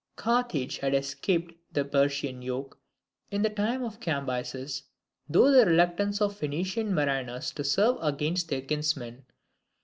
[0.15, 2.79] Carthage had escaped the Persian yoke
[3.29, 4.81] in the time of Cambyses,
[5.31, 9.25] through the reluctance of the Phoenician mariners to serve against their kinsmen.